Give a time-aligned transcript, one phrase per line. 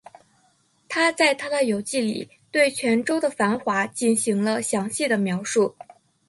[0.89, 5.75] 他在他的游记里对泉州的繁华进行了详细的描述。